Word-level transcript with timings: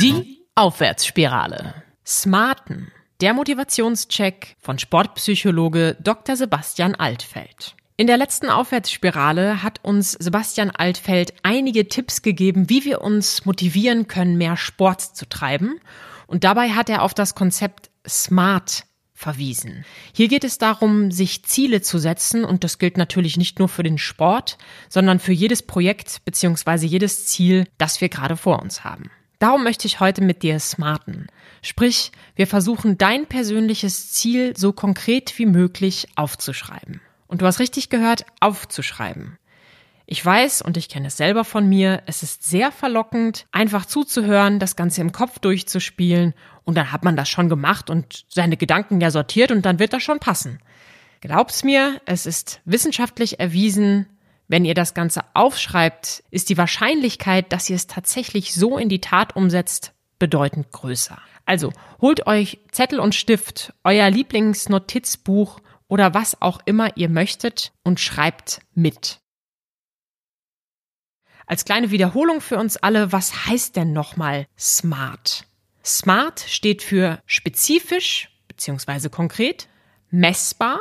Die 0.00 0.44
Aufwärtsspirale. 0.54 1.82
Smarten. 2.06 2.92
Der 3.22 3.32
Motivationscheck 3.32 4.56
von 4.58 4.78
Sportpsychologe 4.78 5.96
Dr. 6.00 6.36
Sebastian 6.36 6.94
Altfeld. 6.94 7.74
In 7.96 8.06
der 8.06 8.18
letzten 8.18 8.50
Aufwärtsspirale 8.50 9.62
hat 9.62 9.82
uns 9.82 10.12
Sebastian 10.12 10.70
Altfeld 10.70 11.32
einige 11.42 11.88
Tipps 11.88 12.20
gegeben, 12.20 12.68
wie 12.68 12.84
wir 12.84 13.00
uns 13.00 13.46
motivieren 13.46 14.06
können, 14.06 14.36
mehr 14.36 14.58
Sport 14.58 15.00
zu 15.00 15.26
treiben. 15.26 15.80
Und 16.26 16.44
dabei 16.44 16.72
hat 16.72 16.90
er 16.90 17.00
auf 17.00 17.14
das 17.14 17.34
Konzept 17.34 17.88
SMART 18.06 18.84
verwiesen. 19.14 19.86
Hier 20.12 20.28
geht 20.28 20.44
es 20.44 20.58
darum, 20.58 21.10
sich 21.10 21.42
Ziele 21.46 21.80
zu 21.80 21.96
setzen 21.96 22.44
und 22.44 22.64
das 22.64 22.76
gilt 22.76 22.98
natürlich 22.98 23.38
nicht 23.38 23.58
nur 23.58 23.70
für 23.70 23.82
den 23.82 23.96
Sport, 23.96 24.58
sondern 24.90 25.20
für 25.20 25.32
jedes 25.32 25.62
Projekt 25.62 26.22
bzw. 26.26 26.84
jedes 26.84 27.24
Ziel, 27.24 27.66
das 27.78 28.02
wir 28.02 28.10
gerade 28.10 28.36
vor 28.36 28.60
uns 28.60 28.84
haben. 28.84 29.10
Darum 29.38 29.64
möchte 29.64 29.86
ich 29.86 30.00
heute 30.00 30.22
mit 30.22 30.42
dir 30.42 30.58
smarten. 30.60 31.26
Sprich, 31.62 32.12
wir 32.34 32.46
versuchen 32.46 32.96
dein 32.96 33.26
persönliches 33.26 34.12
Ziel 34.12 34.56
so 34.56 34.72
konkret 34.72 35.38
wie 35.38 35.46
möglich 35.46 36.08
aufzuschreiben. 36.16 37.00
Und 37.26 37.42
du 37.42 37.46
hast 37.46 37.58
richtig 37.58 37.90
gehört, 37.90 38.24
aufzuschreiben. 38.40 39.38
Ich 40.06 40.24
weiß 40.24 40.62
und 40.62 40.76
ich 40.76 40.88
kenne 40.88 41.08
es 41.08 41.16
selber 41.16 41.44
von 41.44 41.68
mir, 41.68 42.02
es 42.06 42.22
ist 42.22 42.44
sehr 42.44 42.70
verlockend, 42.70 43.46
einfach 43.50 43.86
zuzuhören, 43.86 44.60
das 44.60 44.76
Ganze 44.76 45.00
im 45.00 45.10
Kopf 45.10 45.40
durchzuspielen 45.40 46.32
und 46.62 46.76
dann 46.76 46.92
hat 46.92 47.04
man 47.04 47.16
das 47.16 47.28
schon 47.28 47.48
gemacht 47.48 47.90
und 47.90 48.24
seine 48.28 48.56
Gedanken 48.56 49.00
ja 49.00 49.10
sortiert 49.10 49.50
und 49.50 49.66
dann 49.66 49.80
wird 49.80 49.92
das 49.92 50.04
schon 50.04 50.20
passen. 50.20 50.60
Glaub's 51.20 51.64
mir, 51.64 52.00
es 52.06 52.24
ist 52.24 52.60
wissenschaftlich 52.64 53.40
erwiesen, 53.40 54.06
wenn 54.48 54.64
ihr 54.64 54.74
das 54.74 54.94
Ganze 54.94 55.22
aufschreibt, 55.34 56.22
ist 56.30 56.48
die 56.48 56.58
Wahrscheinlichkeit, 56.58 57.52
dass 57.52 57.68
ihr 57.68 57.76
es 57.76 57.86
tatsächlich 57.86 58.54
so 58.54 58.78
in 58.78 58.88
die 58.88 59.00
Tat 59.00 59.34
umsetzt, 59.34 59.92
bedeutend 60.18 60.70
größer. 60.72 61.18
Also 61.44 61.72
holt 62.00 62.26
euch 62.26 62.58
Zettel 62.72 63.00
und 63.00 63.14
Stift, 63.14 63.72
euer 63.84 64.10
Lieblingsnotizbuch 64.10 65.60
oder 65.88 66.14
was 66.14 66.40
auch 66.42 66.60
immer 66.64 66.96
ihr 66.96 67.08
möchtet 67.08 67.72
und 67.82 68.00
schreibt 68.00 68.60
mit. 68.74 69.20
Als 71.46 71.64
kleine 71.64 71.92
Wiederholung 71.92 72.40
für 72.40 72.58
uns 72.58 72.76
alle, 72.76 73.12
was 73.12 73.46
heißt 73.46 73.76
denn 73.76 73.92
nochmal 73.92 74.48
SMART? 74.58 75.46
SMART 75.84 76.40
steht 76.40 76.82
für 76.82 77.20
spezifisch 77.26 78.30
bzw. 78.48 79.08
konkret, 79.08 79.68
messbar, 80.10 80.80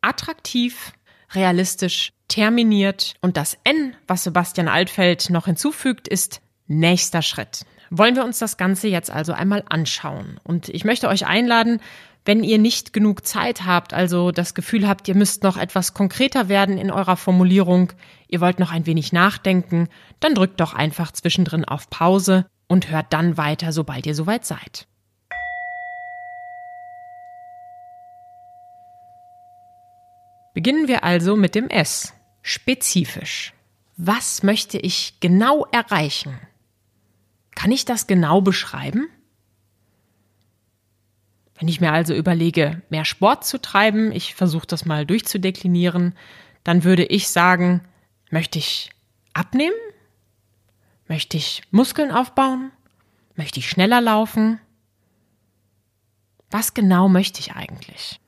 attraktiv, 0.00 0.92
realistisch, 1.34 2.12
terminiert 2.28 3.14
und 3.20 3.36
das 3.36 3.56
N, 3.64 3.94
was 4.06 4.24
Sebastian 4.24 4.68
Altfeld 4.68 5.30
noch 5.30 5.46
hinzufügt, 5.46 6.06
ist 6.08 6.40
nächster 6.66 7.22
Schritt. 7.22 7.64
Wollen 7.90 8.16
wir 8.16 8.24
uns 8.24 8.38
das 8.38 8.58
Ganze 8.58 8.88
jetzt 8.88 9.10
also 9.10 9.32
einmal 9.32 9.64
anschauen. 9.68 10.38
Und 10.44 10.68
ich 10.68 10.84
möchte 10.84 11.08
euch 11.08 11.26
einladen, 11.26 11.80
wenn 12.26 12.44
ihr 12.44 12.58
nicht 12.58 12.92
genug 12.92 13.24
Zeit 13.24 13.64
habt, 13.64 13.94
also 13.94 14.32
das 14.32 14.54
Gefühl 14.54 14.86
habt, 14.86 15.08
ihr 15.08 15.14
müsst 15.14 15.42
noch 15.42 15.56
etwas 15.56 15.94
konkreter 15.94 16.50
werden 16.50 16.76
in 16.76 16.90
eurer 16.90 17.16
Formulierung, 17.16 17.94
ihr 18.28 18.42
wollt 18.42 18.58
noch 18.58 18.70
ein 18.70 18.84
wenig 18.84 19.14
nachdenken, 19.14 19.88
dann 20.20 20.34
drückt 20.34 20.60
doch 20.60 20.74
einfach 20.74 21.10
zwischendrin 21.12 21.64
auf 21.64 21.88
Pause 21.88 22.44
und 22.66 22.90
hört 22.90 23.14
dann 23.14 23.38
weiter, 23.38 23.72
sobald 23.72 24.06
ihr 24.06 24.14
soweit 24.14 24.44
seid. 24.44 24.86
Beginnen 30.52 30.88
wir 30.88 31.04
also 31.04 31.36
mit 31.36 31.54
dem 31.54 31.68
S. 31.68 32.12
Spezifisch. 32.48 33.52
Was 33.98 34.42
möchte 34.42 34.78
ich 34.78 35.20
genau 35.20 35.66
erreichen? 35.66 36.40
Kann 37.54 37.70
ich 37.70 37.84
das 37.84 38.06
genau 38.06 38.40
beschreiben? 38.40 39.06
Wenn 41.58 41.68
ich 41.68 41.82
mir 41.82 41.92
also 41.92 42.14
überlege, 42.14 42.80
mehr 42.88 43.04
Sport 43.04 43.44
zu 43.44 43.60
treiben, 43.60 44.12
ich 44.12 44.34
versuche 44.34 44.66
das 44.66 44.86
mal 44.86 45.04
durchzudeklinieren, 45.04 46.14
dann 46.64 46.84
würde 46.84 47.04
ich 47.04 47.28
sagen, 47.28 47.82
möchte 48.30 48.58
ich 48.58 48.88
abnehmen? 49.34 49.76
Möchte 51.06 51.36
ich 51.36 51.60
Muskeln 51.70 52.10
aufbauen? 52.10 52.72
Möchte 53.34 53.60
ich 53.60 53.68
schneller 53.68 54.00
laufen? 54.00 54.58
Was 56.50 56.72
genau 56.72 57.10
möchte 57.10 57.40
ich 57.40 57.52
eigentlich? 57.52 58.20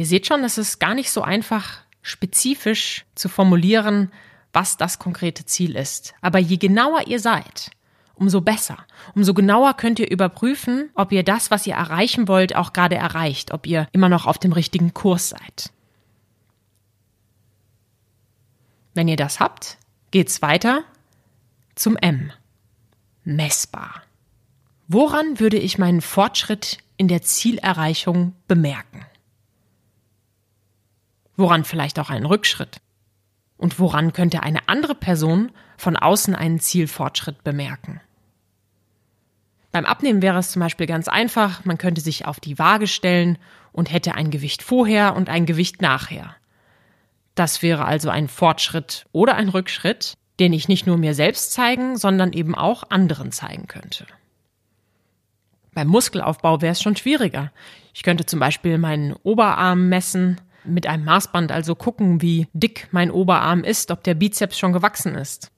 Ihr 0.00 0.06
seht 0.06 0.26
schon, 0.26 0.42
es 0.44 0.56
ist 0.56 0.80
gar 0.80 0.94
nicht 0.94 1.10
so 1.10 1.20
einfach, 1.20 1.82
spezifisch 2.00 3.04
zu 3.14 3.28
formulieren, 3.28 4.10
was 4.50 4.78
das 4.78 4.98
konkrete 4.98 5.44
Ziel 5.44 5.76
ist. 5.76 6.14
Aber 6.22 6.38
je 6.38 6.56
genauer 6.56 7.06
ihr 7.06 7.20
seid, 7.20 7.70
umso 8.14 8.40
besser. 8.40 8.78
Umso 9.14 9.34
genauer 9.34 9.74
könnt 9.74 9.98
ihr 9.98 10.10
überprüfen, 10.10 10.88
ob 10.94 11.12
ihr 11.12 11.22
das, 11.22 11.50
was 11.50 11.66
ihr 11.66 11.74
erreichen 11.74 12.28
wollt, 12.28 12.56
auch 12.56 12.72
gerade 12.72 12.96
erreicht, 12.96 13.52
ob 13.52 13.66
ihr 13.66 13.88
immer 13.92 14.08
noch 14.08 14.24
auf 14.24 14.38
dem 14.38 14.52
richtigen 14.52 14.94
Kurs 14.94 15.28
seid. 15.28 15.70
Wenn 18.94 19.06
ihr 19.06 19.16
das 19.16 19.38
habt, 19.38 19.76
geht's 20.12 20.40
weiter 20.40 20.82
zum 21.74 21.98
M. 21.98 22.32
Messbar. 23.24 24.02
Woran 24.88 25.40
würde 25.40 25.58
ich 25.58 25.76
meinen 25.76 26.00
Fortschritt 26.00 26.78
in 26.96 27.06
der 27.06 27.20
Zielerreichung 27.20 28.34
bemerken? 28.48 29.04
Woran 31.40 31.64
vielleicht 31.64 31.98
auch 31.98 32.10
einen 32.10 32.26
Rückschritt? 32.26 32.82
Und 33.56 33.78
woran 33.78 34.12
könnte 34.12 34.42
eine 34.42 34.68
andere 34.68 34.94
Person 34.94 35.50
von 35.78 35.96
außen 35.96 36.34
einen 36.34 36.60
Zielfortschritt 36.60 37.42
bemerken? 37.44 38.02
Beim 39.72 39.86
Abnehmen 39.86 40.20
wäre 40.20 40.38
es 40.38 40.50
zum 40.50 40.60
Beispiel 40.60 40.86
ganz 40.86 41.08
einfach, 41.08 41.64
man 41.64 41.78
könnte 41.78 42.02
sich 42.02 42.26
auf 42.26 42.40
die 42.40 42.58
Waage 42.58 42.86
stellen 42.86 43.38
und 43.72 43.90
hätte 43.90 44.16
ein 44.16 44.30
Gewicht 44.30 44.62
vorher 44.62 45.16
und 45.16 45.30
ein 45.30 45.46
Gewicht 45.46 45.80
nachher. 45.80 46.36
Das 47.34 47.62
wäre 47.62 47.86
also 47.86 48.10
ein 48.10 48.28
Fortschritt 48.28 49.06
oder 49.12 49.36
ein 49.36 49.48
Rückschritt, 49.48 50.18
den 50.40 50.52
ich 50.52 50.68
nicht 50.68 50.86
nur 50.86 50.98
mir 50.98 51.14
selbst 51.14 51.54
zeigen, 51.54 51.96
sondern 51.96 52.34
eben 52.34 52.54
auch 52.54 52.90
anderen 52.90 53.32
zeigen 53.32 53.66
könnte. 53.66 54.06
Beim 55.72 55.88
Muskelaufbau 55.88 56.60
wäre 56.60 56.72
es 56.72 56.82
schon 56.82 56.96
schwieriger. 56.96 57.50
Ich 57.94 58.02
könnte 58.02 58.26
zum 58.26 58.40
Beispiel 58.40 58.76
meinen 58.76 59.14
Oberarm 59.22 59.88
messen, 59.88 60.38
mit 60.64 60.86
einem 60.86 61.04
Maßband 61.04 61.52
also 61.52 61.74
gucken, 61.74 62.22
wie 62.22 62.46
dick 62.52 62.88
mein 62.90 63.10
Oberarm 63.10 63.64
ist, 63.64 63.90
ob 63.90 64.04
der 64.04 64.14
Bizeps 64.14 64.58
schon 64.58 64.72
gewachsen 64.72 65.14
ist. 65.14 65.50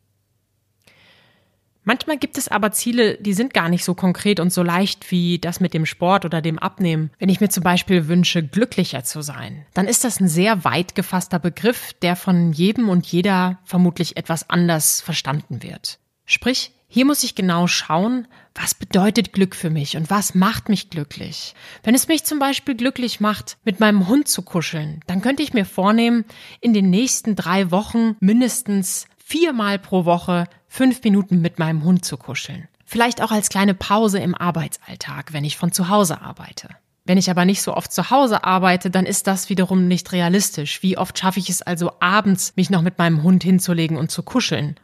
Manchmal 1.84 2.16
gibt 2.16 2.38
es 2.38 2.46
aber 2.46 2.70
Ziele, 2.70 3.16
die 3.20 3.32
sind 3.32 3.54
gar 3.54 3.68
nicht 3.68 3.84
so 3.84 3.94
konkret 3.94 4.38
und 4.38 4.52
so 4.52 4.62
leicht 4.62 5.10
wie 5.10 5.40
das 5.40 5.58
mit 5.58 5.74
dem 5.74 5.84
Sport 5.84 6.24
oder 6.24 6.40
dem 6.40 6.58
Abnehmen. 6.58 7.10
Wenn 7.18 7.28
ich 7.28 7.40
mir 7.40 7.48
zum 7.48 7.64
Beispiel 7.64 8.06
wünsche, 8.06 8.46
glücklicher 8.46 9.02
zu 9.02 9.20
sein, 9.20 9.66
dann 9.74 9.88
ist 9.88 10.04
das 10.04 10.20
ein 10.20 10.28
sehr 10.28 10.64
weit 10.64 10.94
gefasster 10.94 11.40
Begriff, 11.40 11.92
der 11.94 12.14
von 12.14 12.52
jedem 12.52 12.88
und 12.88 13.06
jeder 13.06 13.58
vermutlich 13.64 14.16
etwas 14.16 14.48
anders 14.48 15.00
verstanden 15.00 15.64
wird. 15.64 15.98
Sprich, 16.24 16.72
hier 16.94 17.06
muss 17.06 17.24
ich 17.24 17.34
genau 17.34 17.68
schauen, 17.68 18.28
was 18.54 18.74
bedeutet 18.74 19.32
Glück 19.32 19.56
für 19.56 19.70
mich 19.70 19.96
und 19.96 20.10
was 20.10 20.34
macht 20.34 20.68
mich 20.68 20.90
glücklich. 20.90 21.54
Wenn 21.82 21.94
es 21.94 22.06
mich 22.06 22.24
zum 22.24 22.38
Beispiel 22.38 22.74
glücklich 22.74 23.18
macht, 23.18 23.56
mit 23.64 23.80
meinem 23.80 24.08
Hund 24.08 24.28
zu 24.28 24.42
kuscheln, 24.42 25.00
dann 25.06 25.22
könnte 25.22 25.42
ich 25.42 25.54
mir 25.54 25.64
vornehmen, 25.64 26.26
in 26.60 26.74
den 26.74 26.90
nächsten 26.90 27.34
drei 27.34 27.70
Wochen 27.70 28.16
mindestens 28.20 29.06
viermal 29.16 29.78
pro 29.78 30.04
Woche 30.04 30.44
fünf 30.68 31.02
Minuten 31.02 31.40
mit 31.40 31.58
meinem 31.58 31.82
Hund 31.82 32.04
zu 32.04 32.18
kuscheln. 32.18 32.68
Vielleicht 32.84 33.22
auch 33.22 33.30
als 33.30 33.48
kleine 33.48 33.72
Pause 33.72 34.18
im 34.18 34.34
Arbeitsalltag, 34.34 35.32
wenn 35.32 35.44
ich 35.44 35.56
von 35.56 35.72
zu 35.72 35.88
Hause 35.88 36.20
arbeite. 36.20 36.68
Wenn 37.06 37.16
ich 37.16 37.30
aber 37.30 37.46
nicht 37.46 37.62
so 37.62 37.74
oft 37.74 37.90
zu 37.90 38.10
Hause 38.10 38.44
arbeite, 38.44 38.90
dann 38.90 39.06
ist 39.06 39.26
das 39.26 39.48
wiederum 39.48 39.88
nicht 39.88 40.12
realistisch. 40.12 40.82
Wie 40.82 40.98
oft 40.98 41.18
schaffe 41.18 41.38
ich 41.38 41.48
es 41.48 41.62
also 41.62 41.92
abends, 42.00 42.52
mich 42.54 42.68
noch 42.68 42.82
mit 42.82 42.98
meinem 42.98 43.22
Hund 43.22 43.42
hinzulegen 43.42 43.96
und 43.96 44.10
zu 44.10 44.22
kuscheln? 44.22 44.76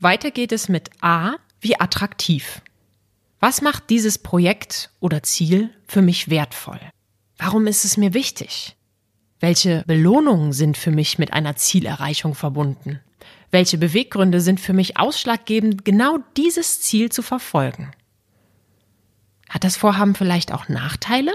Weiter 0.00 0.30
geht 0.30 0.52
es 0.52 0.68
mit 0.68 0.90
A 1.00 1.34
wie 1.60 1.80
attraktiv. 1.80 2.62
Was 3.40 3.62
macht 3.62 3.90
dieses 3.90 4.18
Projekt 4.18 4.90
oder 5.00 5.22
Ziel 5.24 5.70
für 5.86 6.02
mich 6.02 6.30
wertvoll? 6.30 6.80
Warum 7.36 7.66
ist 7.66 7.84
es 7.84 7.96
mir 7.96 8.14
wichtig? 8.14 8.76
Welche 9.40 9.84
Belohnungen 9.86 10.52
sind 10.52 10.76
für 10.76 10.90
mich 10.90 11.18
mit 11.18 11.32
einer 11.32 11.56
Zielerreichung 11.56 12.34
verbunden? 12.34 13.00
Welche 13.50 13.78
Beweggründe 13.78 14.40
sind 14.40 14.60
für 14.60 14.72
mich 14.72 14.98
ausschlaggebend, 14.98 15.84
genau 15.84 16.18
dieses 16.36 16.80
Ziel 16.80 17.10
zu 17.10 17.22
verfolgen? 17.22 17.90
Hat 19.48 19.64
das 19.64 19.76
Vorhaben 19.76 20.14
vielleicht 20.14 20.52
auch 20.52 20.68
Nachteile? 20.68 21.32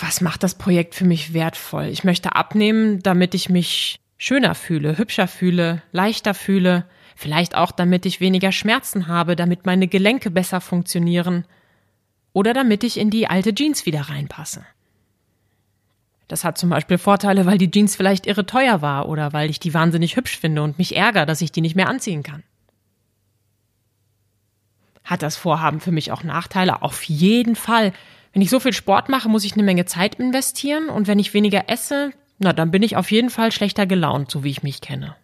Was 0.00 0.20
macht 0.20 0.42
das 0.42 0.56
Projekt 0.56 0.94
für 0.96 1.04
mich 1.04 1.32
wertvoll? 1.32 1.86
Ich 1.86 2.02
möchte 2.02 2.34
abnehmen, 2.34 3.00
damit 3.02 3.34
ich 3.34 3.48
mich 3.48 4.00
schöner 4.24 4.54
fühle, 4.54 4.96
hübscher 4.96 5.28
fühle, 5.28 5.82
leichter 5.92 6.32
fühle, 6.32 6.86
vielleicht 7.14 7.54
auch 7.54 7.72
damit 7.72 8.06
ich 8.06 8.20
weniger 8.20 8.52
Schmerzen 8.52 9.06
habe, 9.06 9.36
damit 9.36 9.66
meine 9.66 9.86
Gelenke 9.86 10.30
besser 10.30 10.62
funktionieren 10.62 11.44
oder 12.32 12.54
damit 12.54 12.84
ich 12.84 12.98
in 12.98 13.10
die 13.10 13.26
alte 13.26 13.54
Jeans 13.54 13.84
wieder 13.84 14.00
reinpasse. 14.00 14.64
Das 16.26 16.42
hat 16.42 16.56
zum 16.56 16.70
Beispiel 16.70 16.96
Vorteile, 16.96 17.44
weil 17.44 17.58
die 17.58 17.70
Jeans 17.70 17.96
vielleicht 17.96 18.26
irre 18.26 18.46
teuer 18.46 18.80
war 18.80 19.10
oder 19.10 19.34
weil 19.34 19.50
ich 19.50 19.60
die 19.60 19.74
wahnsinnig 19.74 20.16
hübsch 20.16 20.38
finde 20.38 20.62
und 20.62 20.78
mich 20.78 20.96
ärgere, 20.96 21.26
dass 21.26 21.42
ich 21.42 21.52
die 21.52 21.60
nicht 21.60 21.76
mehr 21.76 21.90
anziehen 21.90 22.22
kann. 22.22 22.44
Hat 25.04 25.22
das 25.22 25.36
Vorhaben 25.36 25.80
für 25.80 25.92
mich 25.92 26.12
auch 26.12 26.22
Nachteile? 26.22 26.80
Auf 26.80 27.02
jeden 27.02 27.56
Fall. 27.56 27.92
Wenn 28.32 28.40
ich 28.40 28.48
so 28.48 28.58
viel 28.58 28.72
Sport 28.72 29.10
mache, 29.10 29.28
muss 29.28 29.44
ich 29.44 29.52
eine 29.52 29.64
Menge 29.64 29.84
Zeit 29.84 30.14
investieren 30.14 30.88
und 30.88 31.08
wenn 31.08 31.18
ich 31.18 31.34
weniger 31.34 31.68
esse, 31.68 32.14
na, 32.44 32.52
dann 32.52 32.70
bin 32.70 32.82
ich 32.82 32.96
auf 32.96 33.10
jeden 33.10 33.30
Fall 33.30 33.52
schlechter 33.52 33.86
gelaunt, 33.86 34.30
so 34.30 34.44
wie 34.44 34.50
ich 34.50 34.62
mich 34.62 34.82
kenne. 34.82 35.16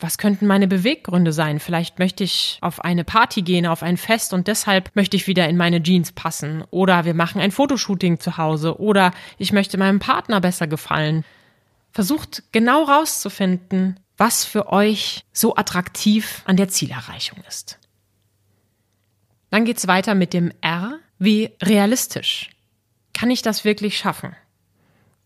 Was 0.00 0.16
könnten 0.16 0.46
meine 0.46 0.66
Beweggründe 0.66 1.30
sein? 1.32 1.60
Vielleicht 1.60 1.98
möchte 1.98 2.24
ich 2.24 2.56
auf 2.62 2.82
eine 2.82 3.04
Party 3.04 3.42
gehen, 3.42 3.66
auf 3.66 3.82
ein 3.82 3.98
Fest 3.98 4.32
und 4.32 4.48
deshalb 4.48 4.90
möchte 4.96 5.14
ich 5.14 5.26
wieder 5.26 5.46
in 5.46 5.58
meine 5.58 5.82
Jeans 5.82 6.12
passen. 6.12 6.64
Oder 6.70 7.04
wir 7.04 7.12
machen 7.12 7.40
ein 7.40 7.50
Fotoshooting 7.50 8.18
zu 8.18 8.38
Hause. 8.38 8.80
Oder 8.80 9.12
ich 9.36 9.52
möchte 9.52 9.76
meinem 9.76 9.98
Partner 9.98 10.40
besser 10.40 10.66
gefallen. 10.66 11.22
Versucht 11.92 12.42
genau 12.50 12.84
rauszufinden, 12.84 14.00
was 14.16 14.46
für 14.46 14.72
euch 14.72 15.22
so 15.34 15.54
attraktiv 15.54 16.40
an 16.46 16.56
der 16.56 16.68
Zielerreichung 16.68 17.38
ist. 17.46 17.78
Dann 19.50 19.66
geht's 19.66 19.86
weiter 19.86 20.14
mit 20.14 20.32
dem 20.32 20.50
R 20.62 20.98
wie 21.18 21.50
realistisch. 21.62 22.48
Kann 23.12 23.30
ich 23.30 23.42
das 23.42 23.66
wirklich 23.66 23.98
schaffen? 23.98 24.34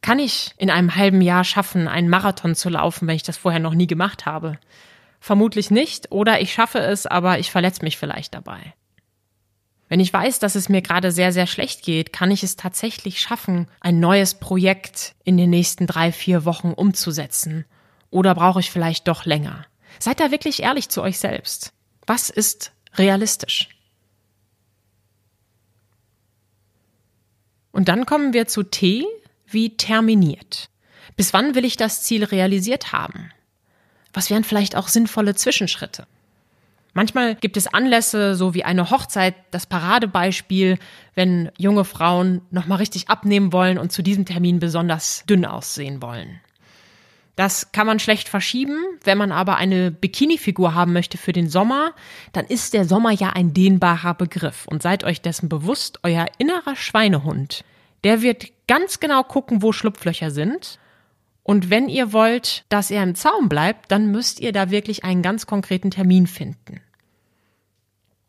Kann 0.03 0.19
ich 0.19 0.53
in 0.57 0.71
einem 0.71 0.95
halben 0.95 1.21
Jahr 1.21 1.45
schaffen, 1.45 1.89
einen 1.89 2.09
Marathon 2.09 2.55
zu 2.55 2.69
laufen, 2.69 3.09
wenn 3.09 3.17
ich 3.17 3.23
das 3.23 3.37
vorher 3.37 3.61
noch 3.61 3.75
nie 3.75 3.87
gemacht 3.87 4.27
habe? 4.27 4.59
Vermutlich 5.21 5.71
nicht, 5.71 6.13
oder 6.13 6.41
ich 6.41 6.53
schaffe 6.53 6.79
es, 6.79 7.07
aber 7.07 7.39
ich 7.39 7.51
verletze 7.51 7.83
mich 7.83 7.97
vielleicht 7.97 8.35
dabei. 8.35 8.75
Wenn 9.89 10.01
ich 10.01 10.13
weiß, 10.13 10.41
dass 10.41 10.57
es 10.57 10.69
mir 10.69 10.83
gerade 10.83 11.13
sehr, 11.13 11.33
sehr 11.33 11.47
schlecht 11.47 11.83
geht, 11.83 12.13
kann 12.13 12.31
ich 12.31 12.43
es 12.43 12.57
tatsächlich 12.57 13.21
schaffen, 13.21 13.69
ein 13.81 14.01
neues 14.01 14.35
Projekt 14.35 15.15
in 15.25 15.37
den 15.37 15.51
nächsten 15.51 15.87
drei, 15.87 16.11
vier 16.13 16.45
Wochen 16.45 16.73
umzusetzen? 16.73 17.65
Oder 18.11 18.35
brauche 18.35 18.61
ich 18.61 18.71
vielleicht 18.71 19.07
doch 19.07 19.25
länger? 19.25 19.65
Seid 19.99 20.21
da 20.21 20.31
wirklich 20.31 20.63
ehrlich 20.63 20.89
zu 20.89 21.03
euch 21.03 21.19
selbst. 21.19 21.73
Was 22.07 22.31
ist 22.31 22.73
realistisch? 22.95 23.69
Und 27.71 27.89
dann 27.89 28.07
kommen 28.07 28.33
wir 28.33 28.47
zu 28.47 28.63
T 28.63 29.05
wie 29.49 29.77
terminiert. 29.77 30.69
Bis 31.17 31.33
wann 31.33 31.55
will 31.55 31.65
ich 31.65 31.77
das 31.77 32.03
Ziel 32.03 32.25
realisiert 32.25 32.93
haben? 32.93 33.31
Was 34.13 34.31
wären 34.31 34.45
vielleicht 34.45 34.77
auch 34.77 34.89
sinnvolle 34.89 35.35
Zwischenschritte? 35.35 36.07
Manchmal 36.95 37.35
gibt 37.35 37.59
es 37.59 37.67
Anlässe, 37.67 38.35
so 38.35 38.55
wie 38.55 38.65
eine 38.65 38.89
Hochzeit, 38.91 39.35
das 39.51 39.67
Paradebeispiel, 39.67 40.79
wenn 41.15 41.51
junge 41.59 41.85
Frauen 41.85 42.41
nochmal 42.51 42.79
richtig 42.79 43.11
abnehmen 43.11 43.53
wollen 43.53 43.77
und 43.77 43.93
zu 43.93 44.03
diesem 44.03 44.25
Termin 44.25 44.61
besonders 44.61 45.25
dünn 45.29 45.45
aussehen 45.45 46.01
wollen. 46.01 46.41
Das 47.37 47.71
kann 47.73 47.87
man 47.87 47.99
schlecht 47.99 48.31
verschieben. 48.31 48.79
Wenn 49.05 49.19
man 49.19 49.31
aber 49.31 49.57
eine 49.57 49.91
Bikini-Figur 49.91 50.75
haben 50.75 50.95
möchte 50.95 51.19
für 51.19 51.35
den 51.35 51.51
Sommer, 51.51 51.93
dann 52.33 52.47
ist 52.47 52.73
der 52.73 52.87
Sommer 52.87 53.11
ja 53.11 53.29
ein 53.29 53.53
dehnbarer 53.53 54.15
Begriff. 54.15 54.67
Und 54.67 54.83
seid 54.83 55.05
euch 55.05 55.21
dessen 55.21 55.51
bewusst, 55.51 56.01
euer 56.03 56.25
innerer 56.39 56.77
Schweinehund, 56.77 57.63
der 58.07 58.23
wird 58.23 58.53
ganz 58.69 59.01
genau 59.01 59.25
gucken, 59.25 59.63
wo 59.63 59.73
Schlupflöcher 59.73 60.31
sind. 60.31 60.79
Und 61.43 61.71
wenn 61.71 61.89
ihr 61.89 62.13
wollt, 62.13 62.65
dass 62.69 62.93
er 62.93 63.03
im 63.03 63.17
Zaum 63.17 63.49
bleibt, 63.49 63.91
dann 63.91 64.13
müsst 64.13 64.39
ihr 64.39 64.53
da 64.53 64.71
wirklich 64.71 65.03
einen 65.03 65.23
ganz 65.23 65.49
konkreten 65.49 65.91
Termin 65.91 66.29
finden. 66.29 66.81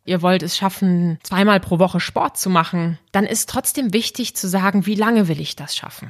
Ihr 0.03 0.23
wollt 0.23 0.41
es 0.41 0.57
schaffen, 0.57 1.19
zweimal 1.21 1.59
pro 1.59 1.77
Woche 1.77 1.99
Sport 1.99 2.39
zu 2.39 2.49
machen, 2.49 2.97
dann 3.11 3.25
ist 3.25 3.49
trotzdem 3.51 3.93
wichtig 3.93 4.35
zu 4.35 4.47
sagen, 4.47 4.87
wie 4.87 4.95
lange 4.95 5.27
will 5.27 5.39
ich 5.39 5.55
das 5.55 5.75
schaffen? 5.75 6.09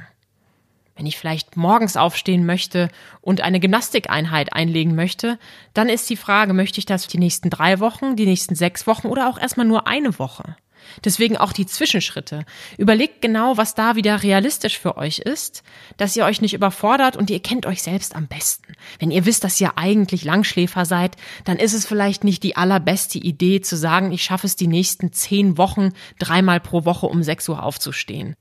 Wenn 0.96 1.04
ich 1.04 1.18
vielleicht 1.18 1.58
morgens 1.58 1.98
aufstehen 1.98 2.46
möchte 2.46 2.88
und 3.20 3.42
eine 3.42 3.60
Gymnastikeinheit 3.60 4.54
einlegen 4.54 4.94
möchte, 4.94 5.38
dann 5.74 5.90
ist 5.90 6.08
die 6.08 6.16
Frage, 6.16 6.54
möchte 6.54 6.78
ich 6.78 6.86
das 6.86 7.06
die 7.06 7.18
nächsten 7.18 7.50
drei 7.50 7.80
Wochen, 7.80 8.16
die 8.16 8.24
nächsten 8.24 8.54
sechs 8.54 8.86
Wochen 8.86 9.08
oder 9.08 9.28
auch 9.28 9.38
erstmal 9.38 9.66
nur 9.66 9.86
eine 9.86 10.18
Woche? 10.18 10.56
Deswegen 11.04 11.36
auch 11.36 11.52
die 11.52 11.66
Zwischenschritte. 11.66 12.44
Überlegt 12.76 13.22
genau, 13.22 13.56
was 13.56 13.74
da 13.74 13.96
wieder 13.96 14.22
realistisch 14.22 14.78
für 14.78 14.96
euch 14.96 15.18
ist, 15.18 15.62
dass 15.96 16.16
ihr 16.16 16.24
euch 16.24 16.40
nicht 16.40 16.54
überfordert 16.54 17.16
und 17.16 17.30
ihr 17.30 17.40
kennt 17.40 17.66
euch 17.66 17.82
selbst 17.82 18.14
am 18.16 18.26
besten. 18.26 18.74
Wenn 18.98 19.10
ihr 19.10 19.26
wisst, 19.26 19.44
dass 19.44 19.60
ihr 19.60 19.76
eigentlich 19.76 20.24
Langschläfer 20.24 20.84
seid, 20.84 21.16
dann 21.44 21.56
ist 21.56 21.74
es 21.74 21.86
vielleicht 21.86 22.24
nicht 22.24 22.42
die 22.42 22.56
allerbeste 22.56 23.18
Idee 23.18 23.60
zu 23.60 23.76
sagen, 23.76 24.12
ich 24.12 24.22
schaffe 24.22 24.46
es 24.46 24.56
die 24.56 24.68
nächsten 24.68 25.12
zehn 25.12 25.58
Wochen 25.58 25.90
dreimal 26.18 26.60
pro 26.60 26.84
Woche 26.84 27.06
um 27.06 27.22
sechs 27.22 27.48
Uhr 27.48 27.62
aufzustehen. 27.62 28.36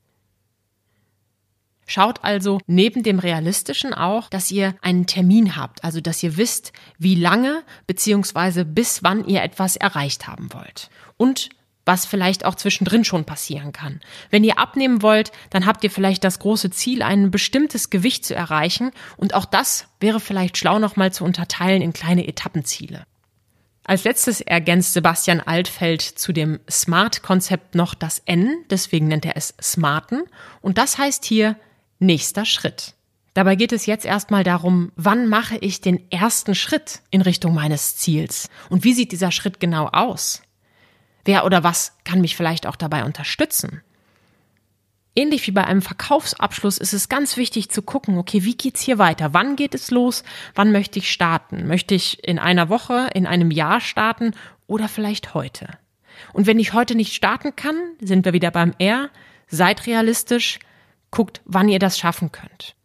Schaut 1.89 2.24
also 2.25 2.60
neben 2.68 3.01
dem 3.01 3.18
Realistischen 3.18 3.94
auch, 3.94 4.30
dass 4.30 4.51
ihr 4.51 4.75
einen 4.81 5.07
Termin 5.07 5.56
habt, 5.56 5.86
also 5.86 6.01
dass 6.01 6.22
ihr 6.22 6.36
wisst, 6.36 6.74
wie 7.00 7.16
lange 7.16 7.63
beziehungsweise 7.88 8.66
bis 8.66 9.04
wann 9.04 9.25
ihr 9.25 9.42
etwas 9.42 9.78
erreicht 9.78 10.28
haben 10.28 10.51
wollt. 10.54 10.89
Und 11.16 11.50
was 11.88 12.06
vielleicht 12.06 12.45
auch 12.45 12.56
zwischendrin 12.56 13.06
schon 13.06 13.25
passieren 13.25 13.72
kann. 13.72 14.01
Wenn 14.30 14.44
ihr 14.44 14.60
abnehmen 14.60 15.01
wollt, 15.01 15.31
dann 15.50 15.66
habt 15.66 15.84
ihr 15.84 15.89
vielleicht 15.89 16.24
das 16.24 16.39
große 16.39 16.69
Ziel, 16.69 17.01
ein 17.01 17.31
bestimmtes 17.31 17.89
Gewicht 17.89 18.25
zu 18.25 18.36
erreichen 18.36 18.92
und 19.16 19.34
auch 19.34 19.45
das 19.45 19.88
wäre 20.00 20.19
vielleicht 20.19 20.57
schlau 20.57 20.80
nochmal 20.80 21.13
zu 21.13 21.24
unterteilen 21.24 21.81
in 21.81 21.94
kleine 21.94 22.28
Etappenziele. 22.28 23.06
Als 23.86 24.04
letztes 24.04 24.42
ergänzt 24.42 24.92
Sebastian 24.92 25.39
Altfeld 25.39 26.01
zu 26.01 26.34
dem 26.34 26.60
Smart-Konzept 26.69 27.74
noch 27.74 27.94
das 27.94 28.22
N, 28.25 28.66
deswegen 28.69 29.07
nennt 29.07 29.25
er 29.25 29.38
es 29.38 29.54
Smarten 29.62 30.24
und 30.62 30.78
das 30.78 30.98
heißt 30.98 31.24
hier 31.24 31.56
nächster 32.00 32.44
Schritt. 32.44 32.95
Dabei 33.34 33.56
geht 33.56 33.72
es 33.72 33.86
jetzt 33.86 34.04
erstmal 34.04 34.44
darum, 34.44 34.92
wann 34.98 35.28
mache 35.28 35.57
ich 35.60 35.80
den 35.80 36.12
ersten 36.12 36.54
Schritt 36.54 37.01
in 37.12 37.22
Richtung 37.22 37.54
meines 37.54 37.95
Ziels 37.95 38.50
und 38.69 38.84
wie 38.84 38.94
sieht 38.94 39.13
dieser 39.13 39.31
Schritt 39.31 39.62
genau 39.62 39.88
aus? 39.88 40.42
Wer 41.27 41.44
oder 41.44 41.62
was 41.62 41.91
kann 42.06 42.21
mich 42.21 42.38
vielleicht 42.38 42.65
auch 42.65 42.77
dabei 42.77 43.03
unterstützen? 43.03 43.81
Ähnlich 45.13 45.45
wie 45.45 45.51
bei 45.51 45.65
einem 45.65 45.81
Verkaufsabschluss 45.81 46.77
ist 46.77 46.94
es 46.94 47.09
ganz 47.09 47.35
wichtig 47.35 47.69
zu 47.69 47.81
gucken, 47.81 48.18
okay, 48.18 48.45
wie 48.45 48.56
geht's 48.56 48.79
hier 48.79 48.97
weiter? 48.97 49.33
Wann 49.33 49.57
geht 49.57 49.75
es 49.75 49.91
los? 49.91 50.24
Wann 50.56 50.71
möchte 50.71 51.00
ich 51.00 51.12
starten? 51.12 51.68
Möchte 51.68 51.95
ich 51.95 52.25
in 52.25 52.39
einer 52.39 52.69
Woche, 52.69 53.09
in 53.13 53.27
einem 53.27 53.51
Jahr 53.51 53.81
starten 53.81 54.35
oder 54.68 54.88
vielleicht 54.88 55.33
heute? 55.33 55.68
Und 56.31 56.47
wenn 56.47 56.59
ich 56.59 56.71
heute 56.71 56.95
nicht 56.95 57.13
starten 57.13 57.57
kann, 57.57 57.75
sind 58.00 58.24
wir 58.24 58.31
wieder 58.31 58.51
beim 58.51 58.74
R. 58.79 59.09
Seid 59.47 59.85
realistisch, 59.85 60.59
guckt, 61.12 61.41
wann 61.44 61.68
ihr 61.68 61.79
das 61.79 62.00
schaffen 62.00 62.31
könnt. 62.31 62.76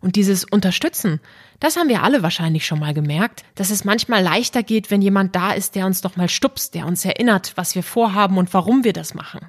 Und 0.00 0.16
dieses 0.16 0.44
Unterstützen, 0.44 1.20
das 1.60 1.76
haben 1.76 1.88
wir 1.88 2.02
alle 2.02 2.22
wahrscheinlich 2.22 2.66
schon 2.66 2.78
mal 2.78 2.94
gemerkt, 2.94 3.44
dass 3.56 3.70
es 3.70 3.84
manchmal 3.84 4.22
leichter 4.22 4.62
geht, 4.62 4.90
wenn 4.90 5.02
jemand 5.02 5.34
da 5.34 5.52
ist, 5.52 5.74
der 5.74 5.86
uns 5.86 6.00
doch 6.00 6.16
mal 6.16 6.28
stupst, 6.28 6.74
der 6.74 6.86
uns 6.86 7.04
erinnert, 7.04 7.52
was 7.56 7.74
wir 7.74 7.82
vorhaben 7.82 8.38
und 8.38 8.54
warum 8.54 8.84
wir 8.84 8.92
das 8.92 9.14
machen. 9.14 9.40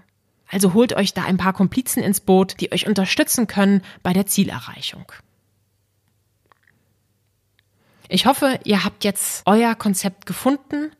Also 0.47 0.73
holt 0.73 0.93
euch 0.93 1.13
da 1.13 1.23
ein 1.23 1.37
paar 1.37 1.53
Komplizen 1.53 2.01
ins 2.01 2.19
Boot, 2.19 2.59
die 2.59 2.71
euch 2.71 2.87
unterstützen 2.87 3.45
können 3.45 3.83
bei 4.01 4.13
der 4.13 4.25
Zielerreichung. 4.25 5.11
Ich 8.07 8.25
hoffe, 8.25 8.59
ihr 8.63 8.83
habt 8.83 9.03
jetzt 9.03 9.43
euer 9.45 9.75
Konzept 9.75 10.25
gefunden 10.25 10.91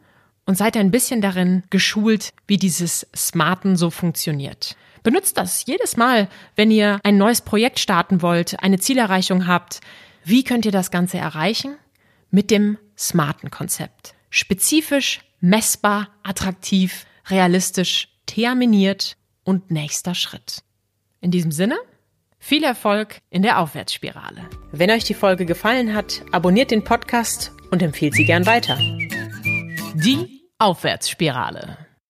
und 0.46 0.56
seid 0.56 0.77
ein 0.77 0.91
bisschen 0.91 1.22
darin 1.22 1.63
geschult, 1.72 2.34
wie 2.46 2.58
dieses 2.58 3.08
Smarten 3.15 3.75
so 3.75 3.89
funktioniert. 3.89 4.75
Benutzt 5.03 5.38
das 5.38 5.65
jedes 5.65 5.98
Mal, 5.98 6.27
wenn 6.56 6.72
ihr 6.72 7.00
ein 7.03 7.18
neues 7.18 7.41
Projekt 7.41 7.79
starten 7.79 8.22
wollt, 8.22 8.62
eine 8.62 8.79
Zielerreichung 8.79 9.48
habt. 9.48 9.82
Wie 10.24 10.44
könnt 10.44 10.65
ihr 10.65 10.72
das 10.72 10.91
Ganze 10.91 11.18
erreichen? 11.18 11.75
Mit 12.32 12.51
dem 12.51 12.77
smarten 12.98 13.50
Konzept. 13.50 14.13
Spezifisch, 14.29 15.22
messbar, 15.39 16.10
attraktiv, 16.24 17.06
realistisch, 17.27 18.10
terminiert 18.25 19.18
und 19.44 19.72
nächster 19.72 20.13
Schritt. 20.13 20.63
In 21.22 21.32
diesem 21.32 21.51
Sinne, 21.51 21.77
viel 22.38 22.63
Erfolg 22.63 23.22
in 23.29 23.41
der 23.41 23.60
Aufwärtsspirale. 23.60 24.50
Wenn 24.72 24.91
euch 24.91 25.03
die 25.03 25.13
Folge 25.13 25.46
gefallen 25.46 25.94
hat, 25.94 26.22
abonniert 26.32 26.72
den 26.72 26.84
Podcast 26.84 27.51
und 27.72 27.82
empfehlt 27.82 28.13
sie 28.13 28.25
gern 28.25 28.46
weiter. 28.46 28.77
Die 29.96 30.44
Aufwärtsspirale. 30.60 31.88